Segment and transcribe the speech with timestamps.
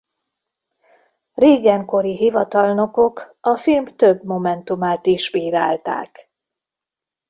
[1.33, 6.31] Reagan-kori hivatalnokok a film több momentumát is bírálták.